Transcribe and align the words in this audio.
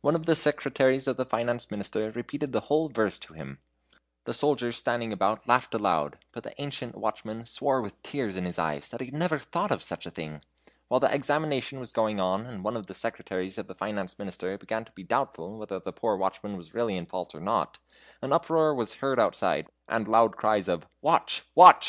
One 0.00 0.16
of 0.16 0.26
the 0.26 0.34
secretaries 0.34 1.06
of 1.06 1.16
the 1.16 1.24
Finance 1.24 1.70
Minister 1.70 2.10
repeated 2.10 2.50
the 2.50 2.62
whole 2.62 2.88
verse 2.88 3.20
to 3.20 3.34
him. 3.34 3.60
The 4.24 4.34
soldiers 4.34 4.76
standing 4.76 5.12
about 5.12 5.46
laughed 5.46 5.74
aloud, 5.74 6.18
but 6.32 6.42
the 6.42 6.60
ancient 6.60 6.96
watchman 6.96 7.44
swore 7.44 7.80
with 7.80 8.02
tears 8.02 8.36
in 8.36 8.46
his 8.46 8.58
eyes 8.58 8.88
that 8.88 8.98
he 9.00 9.06
had 9.06 9.14
never 9.14 9.38
thought 9.38 9.70
of 9.70 9.84
such 9.84 10.06
a 10.06 10.10
thing. 10.10 10.40
While 10.88 10.98
the 10.98 11.14
examination 11.14 11.78
was 11.78 11.92
going 11.92 12.18
on, 12.18 12.46
and 12.46 12.64
one 12.64 12.76
of 12.76 12.86
the 12.88 12.96
secretaries 12.96 13.58
of 13.58 13.68
the 13.68 13.76
Finance 13.76 14.18
Minister 14.18 14.58
began 14.58 14.84
to 14.86 14.90
be 14.90 15.04
doubtful 15.04 15.56
whether 15.58 15.78
the 15.78 15.92
poor 15.92 16.16
watchman 16.16 16.56
was 16.56 16.74
really 16.74 16.96
in 16.96 17.06
fault 17.06 17.32
or 17.32 17.40
not, 17.40 17.78
an 18.22 18.32
uproar 18.32 18.74
was 18.74 18.94
heard 18.96 19.20
outside, 19.20 19.68
and 19.88 20.08
loud 20.08 20.36
cries 20.36 20.66
of 20.66 20.88
"Watch, 21.00 21.44
watch!" 21.54 21.86